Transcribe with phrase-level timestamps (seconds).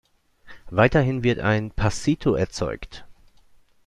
[0.71, 3.05] Weiterhin wird ein „Passito“ erzeugt.